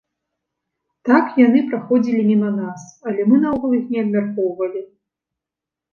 [1.09, 4.81] Так, яны праходзілі міма нас, але мы наогул іх не абмяркоўвалі.